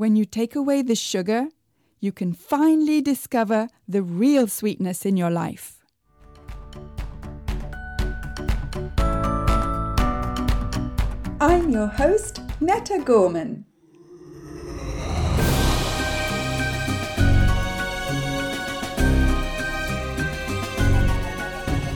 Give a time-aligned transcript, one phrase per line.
[0.00, 1.48] when you take away the sugar,
[2.00, 5.76] you can finally discover the real sweetness in your life.
[11.38, 13.66] I'm your host, Netta Gorman.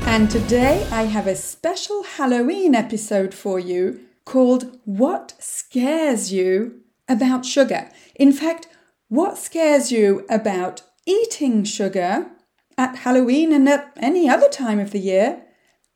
[0.06, 7.44] And today I have a special Halloween episode for you called What Scares You About
[7.44, 7.90] Sugar.
[8.14, 8.66] In fact,
[9.08, 12.30] what scares you about eating sugar
[12.78, 15.42] at Halloween and at any other time of the year?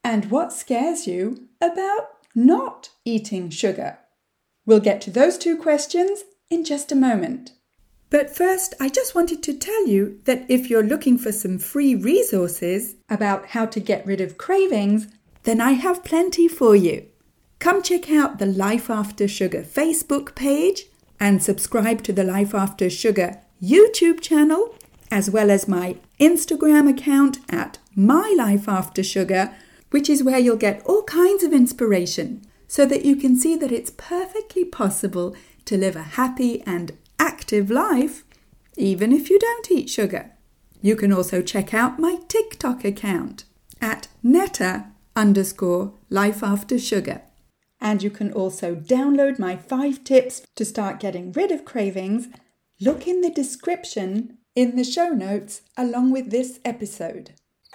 [0.05, 3.98] And what scares you about not eating sugar?
[4.67, 7.53] We'll get to those two questions in just a moment.
[8.11, 11.95] But first, I just wanted to tell you that if you're looking for some free
[11.95, 15.09] resources about how to get rid of cravings,
[15.45, 17.06] then I have plenty for you.
[17.59, 20.84] Come check out the Life After Sugar Facebook page
[21.21, 24.75] and subscribe to the Life After Sugar YouTube channel,
[25.11, 29.55] as well as my Instagram account at My Life After Sugar,
[29.91, 33.73] which is where you'll get all kinds of inspiration so that you can see that
[33.73, 38.25] it's perfectly possible to live a happy and active life
[38.77, 40.31] even if you don't eat sugar.
[40.81, 43.45] You can also check out my TikTok account
[43.81, 47.23] at netta underscore life after sugar.
[47.81, 52.29] And you can also download my five tips to start getting rid of cravings.
[52.81, 57.34] Look in the description in the show notes along with this episode.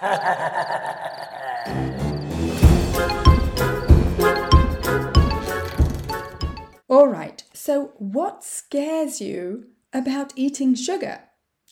[6.88, 11.20] All right, so what scares you about eating sugar?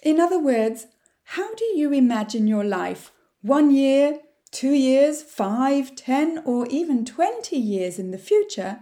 [0.03, 0.87] In other words,
[1.25, 3.13] how do you imagine your life
[3.43, 4.21] one year,
[4.53, 8.81] two years, five, ten, or even 20 years in the future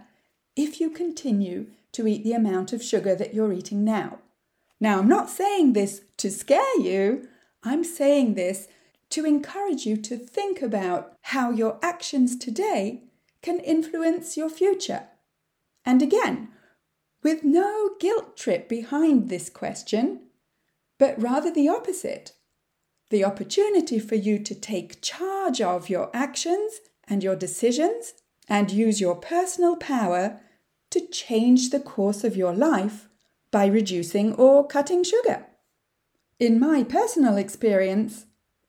[0.55, 4.19] if you continue to eat the amount of sugar that you're eating now.
[4.79, 7.27] Now, I'm not saying this to scare you,
[7.63, 8.67] I'm saying this
[9.11, 13.03] to encourage you to think about how your actions today
[13.41, 15.07] can influence your future.
[15.85, 16.49] And again,
[17.23, 20.21] with no guilt trip behind this question,
[20.97, 22.33] but rather the opposite
[23.11, 28.13] the opportunity for you to take charge of your actions and your decisions
[28.49, 30.39] and use your personal power
[30.89, 33.07] to change the course of your life
[33.51, 35.45] by reducing or cutting sugar.
[36.39, 38.25] In my personal experience,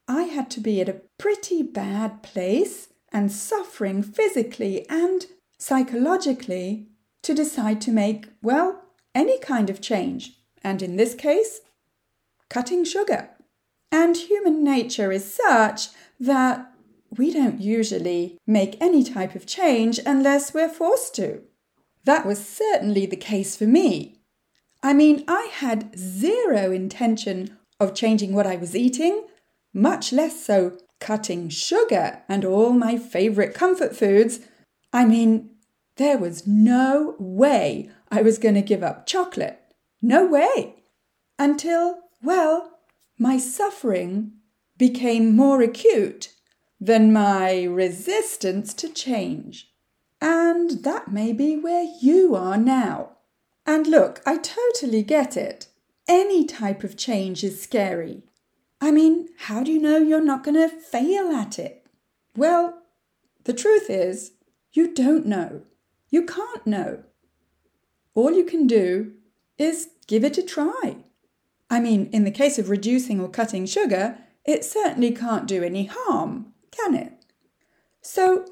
[0.07, 5.27] I had to be at a pretty bad place and suffering physically and
[5.59, 6.89] psychologically
[7.23, 8.83] to decide to make, well,
[9.15, 10.33] any kind of change,
[10.63, 11.61] and in this case,
[12.49, 13.31] cutting sugar.
[13.93, 15.89] And human nature is such
[16.19, 16.73] that
[17.17, 21.43] we don't usually make any type of change unless we're forced to.
[22.05, 24.23] That was certainly the case for me.
[24.83, 29.27] I mean, I had zero intention of changing what I was eating,
[29.75, 34.41] much less so cutting sugar and all my favourite comfort foods.
[34.93, 35.51] I mean,
[35.97, 39.61] there was no way I was going to give up chocolate.
[40.01, 40.83] No way.
[41.39, 42.72] Until, well,
[43.19, 44.33] my suffering
[44.79, 46.33] became more acute
[46.81, 49.73] than my resistance to change.
[50.21, 53.11] And that may be where you are now.
[53.67, 55.69] And look, I totally get it.
[56.09, 58.23] Any type of change is scary.
[58.81, 61.87] I mean, how do you know you're not going to fail at it?
[62.37, 62.83] Well,
[63.45, 64.33] the truth is,
[64.73, 65.63] you don't know.
[66.11, 67.05] You can't know.
[68.15, 69.13] All you can do
[69.59, 71.02] is give it a try.
[71.73, 75.87] I mean, in the case of reducing or cutting sugar, it certainly can't do any
[75.87, 77.15] harm, can it?
[78.03, 78.45] So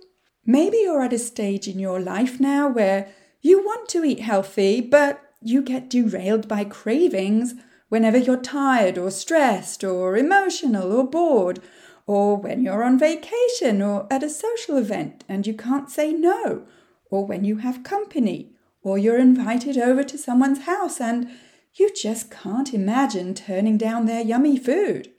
[0.46, 3.12] maybe you're at a stage in your life now where
[3.43, 7.52] you want to eat healthy, but you get derailed by cravings
[7.90, 11.61] whenever you're tired or stressed or emotional or bored,
[12.06, 16.62] or when you're on vacation or at a social event and you can't say no,
[17.11, 21.28] or when you have company, or you're invited over to someone's house and
[21.75, 25.11] you just can't imagine turning down their yummy food.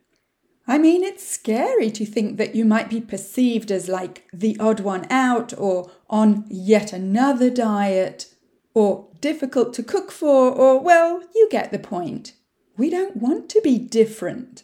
[0.67, 4.79] I mean, it's scary to think that you might be perceived as like the odd
[4.79, 8.33] one out or on yet another diet
[8.73, 12.33] or difficult to cook for or, well, you get the point.
[12.77, 14.63] we don't want to be different.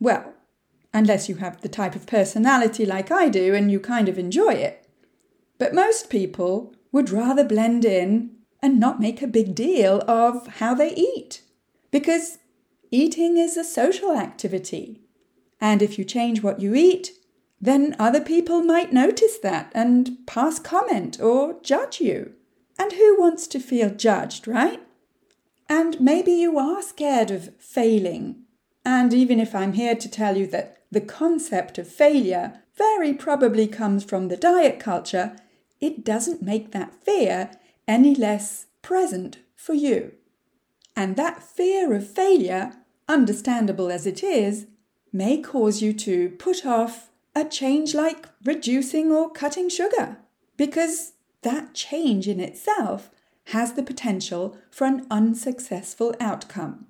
[0.00, 0.34] Well,
[0.92, 4.52] unless you have the type of personality like I do and you kind of enjoy
[4.54, 4.86] it.
[5.58, 8.30] But most people would rather blend in
[8.64, 11.42] and not make a big deal of how they eat.
[11.90, 12.38] Because
[12.90, 15.02] eating is a social activity.
[15.60, 17.10] And if you change what you eat,
[17.60, 22.32] then other people might notice that and pass comment or judge you.
[22.78, 24.80] And who wants to feel judged, right?
[25.68, 28.44] And maybe you are scared of failing.
[28.82, 33.66] And even if I'm here to tell you that the concept of failure very probably
[33.66, 35.36] comes from the diet culture,
[35.82, 37.50] it doesn't make that fear
[37.86, 40.12] any less present for you.
[40.96, 42.74] And that fear of failure,
[43.08, 44.66] understandable as it is,
[45.12, 50.18] may cause you to put off a change like reducing or cutting sugar,
[50.56, 53.10] because that change in itself
[53.48, 56.86] has the potential for an unsuccessful outcome.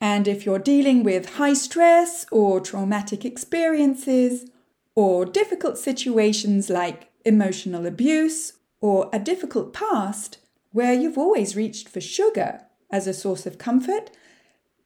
[0.00, 4.46] And if you're dealing with high stress or traumatic experiences,
[4.94, 10.38] or difficult situations like emotional abuse or a difficult past
[10.72, 14.10] where you've always reached for sugar as a source of comfort,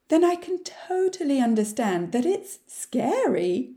[0.08, 3.72] then I can totally understand that it's scary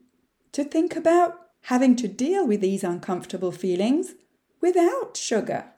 [0.52, 4.14] to think about having to deal with these uncomfortable feelings
[4.62, 5.72] without sugar.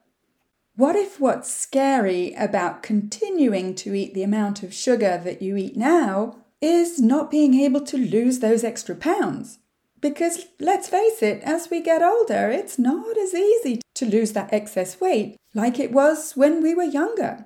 [0.76, 5.78] What if what's scary about continuing to eat the amount of sugar that you eat
[5.78, 9.60] now is not being able to lose those extra pounds?
[10.02, 14.52] Because let's face it, as we get older, it's not as easy to lose that
[14.52, 17.46] excess weight like it was when we were younger.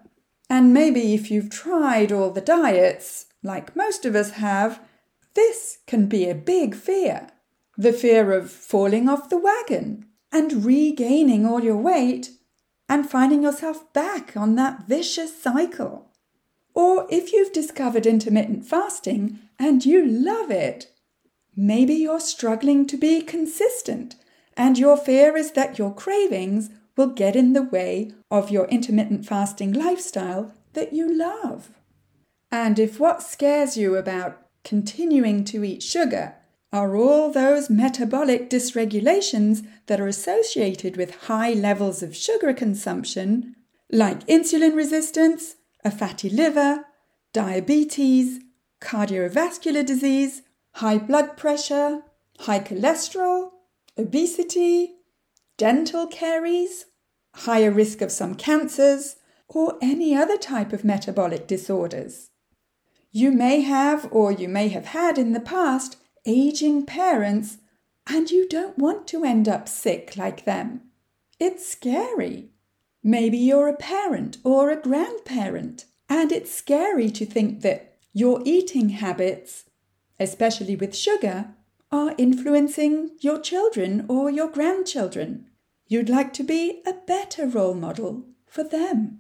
[0.50, 4.80] And maybe if you've tried all the diets, like most of us have,
[5.34, 7.30] this can be a big fear.
[7.78, 12.30] The fear of falling off the wagon and regaining all your weight
[12.88, 16.12] and finding yourself back on that vicious cycle.
[16.74, 20.92] Or if you've discovered intermittent fasting and you love it,
[21.56, 24.16] maybe you're struggling to be consistent
[24.58, 29.26] and your fear is that your cravings will get in the way of your intermittent
[29.26, 31.72] fasting lifestyle that you love.
[32.52, 36.36] And if what scares you about continuing to eat sugar
[36.72, 43.56] are all those metabolic dysregulations that are associated with high levels of sugar consumption,
[43.92, 46.86] like insulin resistance, a fatty liver,
[47.34, 48.40] diabetes,
[48.82, 50.42] cardiovascular disease,
[50.76, 52.02] high blood pressure,
[52.40, 53.52] high cholesterol,
[53.98, 54.96] obesity,
[55.58, 56.86] dental caries,
[57.34, 59.16] higher risk of some cancers,
[59.48, 62.32] or any other type of metabolic disorders.
[63.12, 65.96] You may have, or you may have had in the past,
[66.26, 67.60] aging parents,
[68.06, 70.82] and you don't want to end up sick like them.
[71.40, 72.50] It's scary.
[73.02, 78.90] Maybe you're a parent or a grandparent, and it's scary to think that your eating
[78.90, 79.66] habits,
[80.20, 81.50] especially with sugar,
[81.92, 85.48] are influencing your children or your grandchildren.
[85.88, 89.20] You'd like to be a better role model for them.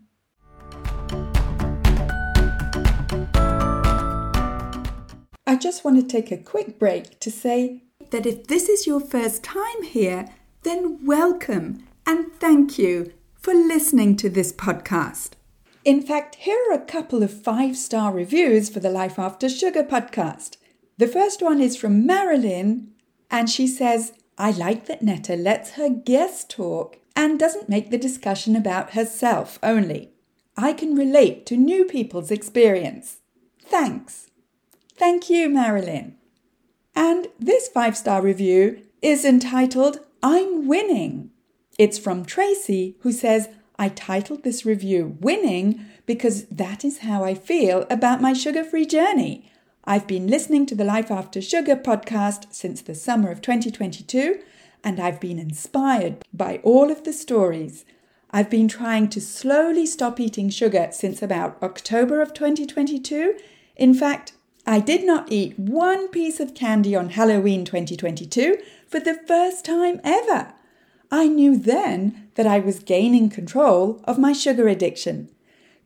[5.48, 9.00] I just want to take a quick break to say that if this is your
[9.00, 10.28] first time here,
[10.64, 15.32] then welcome and thank you for listening to this podcast.
[15.84, 19.84] In fact, here are a couple of five star reviews for the Life After Sugar
[19.84, 20.58] podcast.
[20.98, 22.92] The first one is from Marilyn,
[23.30, 27.98] and she says, I like that Netta lets her guest talk and doesn't make the
[27.98, 30.12] discussion about herself only.
[30.58, 33.18] I can relate to new people's experience.
[33.62, 34.30] Thanks.
[34.98, 36.16] Thank you, Marilyn.
[36.96, 41.32] And this five star review is entitled I'm Winning.
[41.78, 47.34] It's from Tracy, who says, I titled this review Winning because that is how I
[47.34, 49.52] feel about my sugar free journey.
[49.88, 54.40] I've been listening to the Life After Sugar podcast since the summer of 2022,
[54.84, 57.86] and I've been inspired by all of the stories.
[58.32, 63.38] I've been trying to slowly stop eating sugar since about October of 2022.
[63.76, 64.34] In fact,
[64.66, 70.02] I did not eat one piece of candy on Halloween 2022 for the first time
[70.04, 70.54] ever.
[71.12, 75.30] I knew then that I was gaining control of my sugar addiction.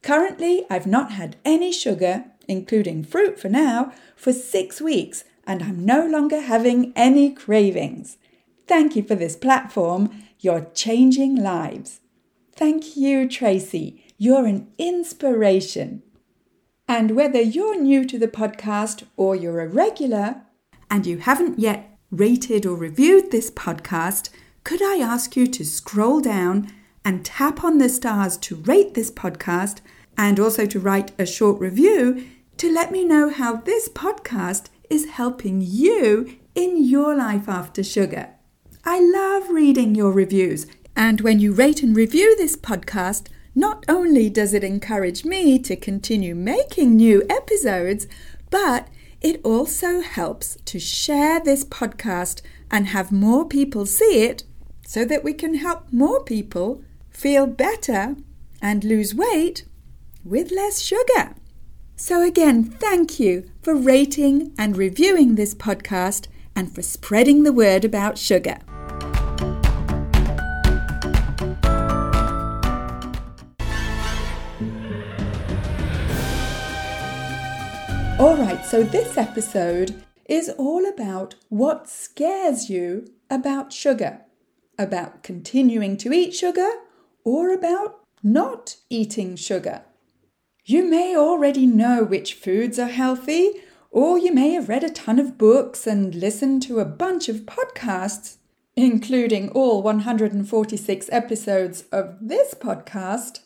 [0.02, 5.86] Currently, I've not had any sugar including fruit for now, for six weeks, and I'm
[5.86, 8.18] no longer having any cravings.
[8.68, 10.12] Thank you for this platform.
[10.40, 12.02] You're changing lives.
[12.56, 14.04] Thank you, Tracy.
[14.18, 16.04] You're an inspiration.
[16.88, 20.42] And whether you're new to the podcast or you're a regular
[20.90, 24.30] and you haven't yet rated or reviewed this podcast,
[24.64, 26.72] could I ask you to scroll down
[27.06, 29.82] and tap on the stars to rate this podcast
[30.18, 32.26] and also to write a short review
[32.60, 38.32] to let me know how this podcast is helping you in your life after sugar.
[38.84, 44.30] I love reading your reviews, and when you rate and review this podcast, not only
[44.30, 48.08] does it encourage me to continue making new episodes,
[48.50, 48.90] but
[49.22, 54.44] it also helps to share this podcast and have more people see it
[54.86, 58.18] so that we can help more people feel better
[58.62, 59.64] and lose weight
[60.26, 61.36] with less sugar.
[62.02, 67.84] So, again, thank you for rating and reviewing this podcast and for spreading the word
[67.84, 68.60] about sugar.
[78.18, 84.22] All right, so this episode is all about what scares you about sugar,
[84.78, 86.70] about continuing to eat sugar,
[87.26, 89.82] or about not eating sugar.
[90.70, 93.54] You may already know which foods are healthy,
[93.90, 97.48] or you may have read a ton of books and listened to a bunch of
[97.48, 98.38] podcasts,
[98.76, 103.40] including all 146 episodes of this podcast.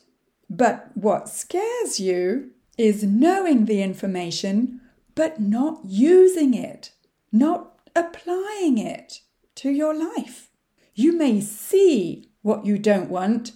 [0.50, 4.82] But what scares you is knowing the information
[5.14, 6.92] but not using it,
[7.32, 9.22] not applying it
[9.54, 10.50] to your life.
[10.94, 13.52] You may see what you don't want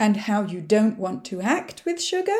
[0.00, 2.32] and how you don't want to act with sugar,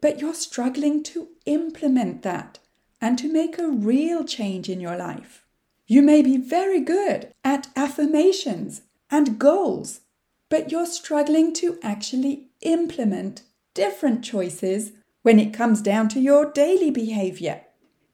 [0.00, 2.58] but you're struggling to implement that
[3.00, 5.46] and to make a real change in your life.
[5.86, 10.00] You may be very good at affirmations and goals,
[10.48, 13.42] but you're struggling to actually implement
[13.74, 14.92] different choices
[15.22, 17.62] when it comes down to your daily behavior.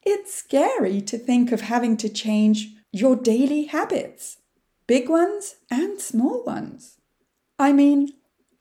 [0.03, 4.39] It's scary to think of having to change your daily habits,
[4.87, 6.99] big ones and small ones.
[7.59, 8.13] I mean,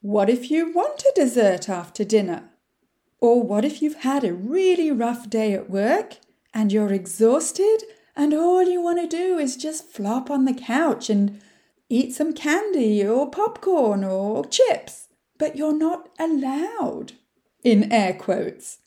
[0.02, 2.50] what if you want a dessert after dinner?
[3.26, 6.18] Or what if you've had a really rough day at work
[6.54, 7.80] and you're exhausted
[8.16, 11.42] and all you want to do is just flop on the couch and
[11.90, 15.08] eat some candy or popcorn or chips,
[15.40, 17.14] but you're not allowed?
[17.64, 18.78] in air quotes.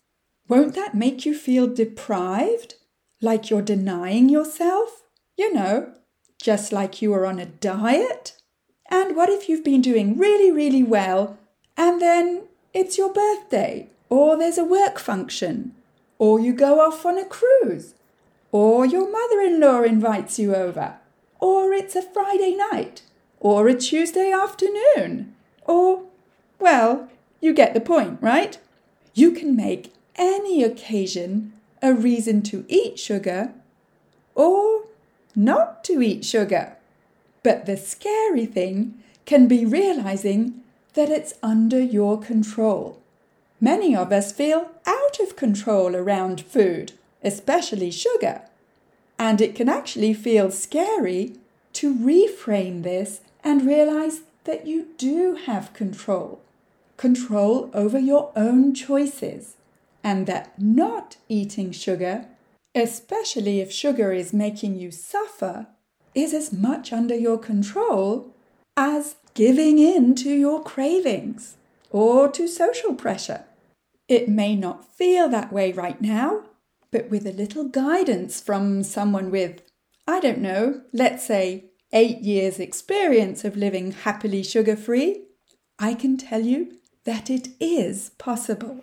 [0.46, 2.76] Won't that make you feel deprived?
[3.20, 5.02] Like you're denying yourself?
[5.36, 5.94] You know,
[6.40, 8.40] just like you are on a diet?
[8.88, 11.38] And what if you've been doing really, really well
[11.76, 15.74] and then it's your birthday, or there's a work function,
[16.18, 17.94] or you go off on a cruise,
[18.52, 20.96] or your mother in law invites you over,
[21.40, 23.02] or it's a Friday night,
[23.40, 25.34] or a Tuesday afternoon,
[25.64, 26.04] or,
[26.58, 27.08] well,
[27.40, 28.58] you get the point, right?
[29.14, 33.52] You can make any occasion a reason to eat sugar
[34.34, 34.84] or
[35.34, 36.76] not to eat sugar.
[37.42, 40.62] But the scary thing can be realizing
[40.94, 43.00] that it's under your control.
[43.60, 48.42] Many of us feel out of control around food, especially sugar.
[49.18, 51.34] And it can actually feel scary
[51.74, 56.40] to reframe this and realize that you do have control
[56.98, 59.56] control over your own choices,
[60.04, 62.26] and that not eating sugar,
[62.74, 65.68] especially if sugar is making you suffer,
[66.14, 68.34] is as much under your control
[68.76, 71.56] as giving in to your cravings
[71.90, 73.44] or to social pressure.
[74.08, 76.44] It may not feel that way right now,
[76.90, 79.60] but with a little guidance from someone with,
[80.06, 85.24] I don't know, let's say eight years' experience of living happily sugar free,
[85.78, 88.82] I can tell you that it is possible.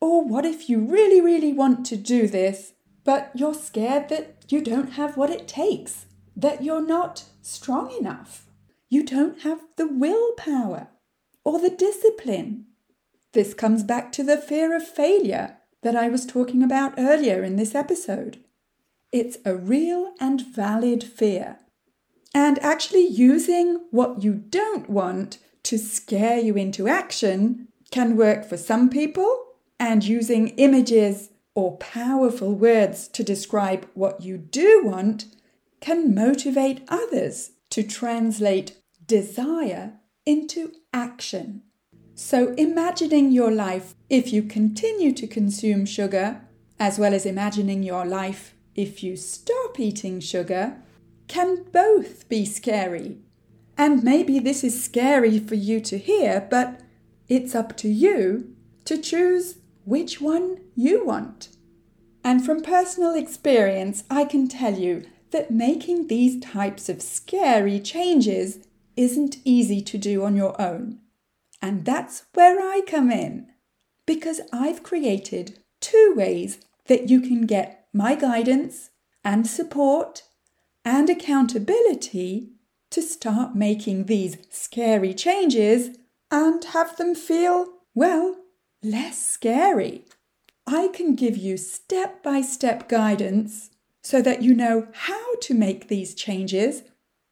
[0.00, 4.60] Or what if you really, really want to do this, but you're scared that you
[4.60, 6.06] don't have what it takes,
[6.36, 8.46] that you're not strong enough,
[8.90, 10.88] you don't have the willpower
[11.44, 12.66] or the discipline?
[13.32, 17.56] This comes back to the fear of failure that I was talking about earlier in
[17.56, 18.38] this episode.
[19.10, 21.58] It's a real and valid fear.
[22.34, 28.56] And actually using what you don't want to scare you into action can work for
[28.56, 29.44] some people,
[29.78, 35.26] and using images or powerful words to describe what you do want
[35.80, 41.62] can motivate others to translate desire into action.
[42.24, 46.42] So, imagining your life if you continue to consume sugar,
[46.78, 50.76] as well as imagining your life if you stop eating sugar,
[51.26, 53.18] can both be scary
[53.76, 56.80] and maybe this is scary for you to hear, but
[57.28, 61.48] it's up to you to choose which one you want.
[62.22, 68.60] And from personal experience, I can tell you that making these types of scary changes
[68.96, 71.01] isn't easy to do on your own.
[71.62, 73.46] And that's where I come in.
[74.04, 78.90] Because I've created two ways that you can get my guidance
[79.24, 80.24] and support
[80.84, 82.50] and accountability
[82.90, 85.96] to start making these scary changes
[86.32, 88.36] and have them feel, well,
[88.82, 90.04] less scary.
[90.66, 93.70] I can give you step by step guidance
[94.02, 96.82] so that you know how to make these changes,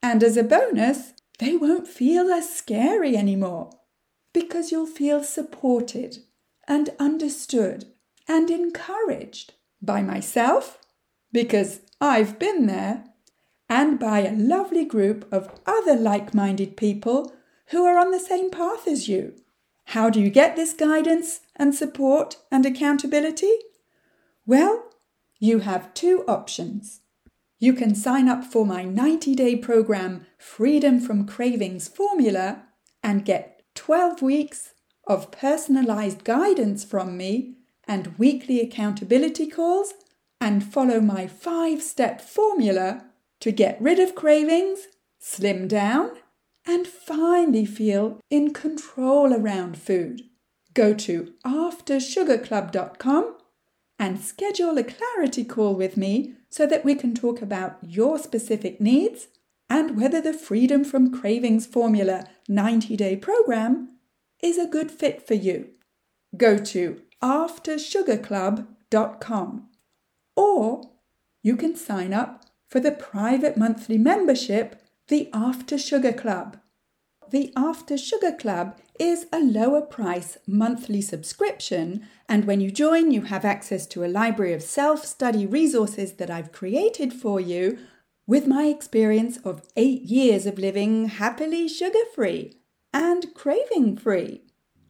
[0.03, 3.71] and as a bonus, they won't feel as scary anymore
[4.33, 6.19] because you'll feel supported
[6.69, 7.87] and understood
[8.29, 10.79] and encouraged by myself
[11.33, 13.05] because I've been there
[13.69, 17.33] and by a lovely group of other like minded people
[17.69, 19.35] who are on the same path as you.
[19.87, 23.53] How do you get this guidance and support and accountability?
[24.47, 24.91] Well,
[25.39, 27.01] you have two options.
[27.59, 32.63] You can sign up for my 90 day program, Freedom from Cravings Formula,
[33.03, 34.75] and get 12 weeks
[35.07, 37.55] of personalized guidance from me
[37.89, 39.95] and weekly accountability calls,
[40.39, 43.07] and follow my five step formula
[43.41, 44.81] to get rid of cravings,
[45.19, 46.11] slim down,
[46.67, 50.25] and finally feel in control around food.
[50.75, 53.35] Go to aftersugarclub.com
[53.99, 58.79] and schedule a clarity call with me so that we can talk about your specific
[58.79, 59.29] needs
[59.71, 63.97] and whether the Freedom from Cravings Formula 90 day program
[64.43, 65.69] is a good fit for you.
[66.37, 69.69] Go to aftersugarclub.com
[70.37, 70.83] or
[71.43, 76.59] you can sign up for the private monthly membership, the After Sugar Club.
[77.31, 83.23] The After Sugar Club is a lower price monthly subscription, and when you join, you
[83.23, 87.79] have access to a library of self study resources that I've created for you
[88.31, 92.57] with my experience of eight years of living happily sugar free
[92.95, 94.41] and craving free.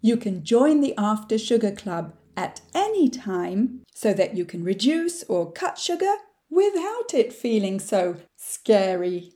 [0.03, 5.23] You can join the After Sugar Club at any time so that you can reduce
[5.23, 6.17] or cut sugar
[6.51, 9.33] without it feeling so scary.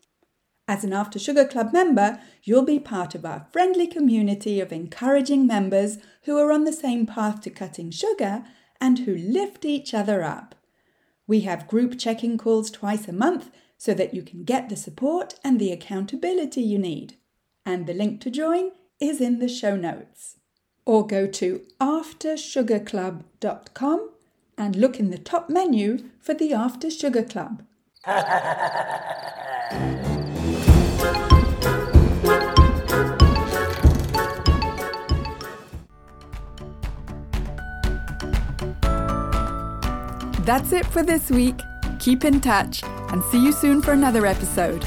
[0.69, 5.47] As an After Sugar Club member, you'll be part of our friendly community of encouraging
[5.47, 8.45] members who are on the same path to cutting sugar
[8.83, 10.55] and who lift each other up.
[11.27, 15.35] We have group checking calls twice a month so that you can get the support
[15.43, 17.17] and the accountability you need.
[17.67, 20.37] And the link to join is in the show notes.
[20.87, 24.11] Or go to aftersugarclub.com
[24.57, 27.65] and look in the top menu for the After Sugar Club.
[40.45, 41.59] That's it for this week.
[41.99, 42.83] Keep in touch
[43.15, 44.85] and see you soon for another episode.